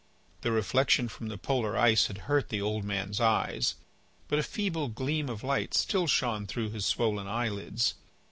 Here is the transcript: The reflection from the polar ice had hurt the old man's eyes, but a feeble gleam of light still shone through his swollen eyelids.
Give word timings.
The 0.41 0.51
reflection 0.51 1.09
from 1.09 1.27
the 1.27 1.37
polar 1.37 1.77
ice 1.77 2.07
had 2.07 2.21
hurt 2.25 2.49
the 2.49 2.59
old 2.59 2.83
man's 2.83 3.19
eyes, 3.21 3.75
but 4.29 4.39
a 4.39 4.41
feeble 4.41 4.87
gleam 4.87 5.29
of 5.29 5.43
light 5.43 5.75
still 5.75 6.07
shone 6.07 6.47
through 6.47 6.71
his 6.71 6.87
swollen 6.87 7.27
eyelids. 7.27 7.93